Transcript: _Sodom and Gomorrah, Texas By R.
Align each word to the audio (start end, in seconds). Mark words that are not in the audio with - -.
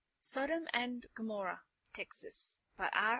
_Sodom 0.19 0.67
and 0.73 1.05
Gomorrah, 1.13 1.61
Texas 1.93 2.57
By 2.75 2.89
R. 2.91 3.09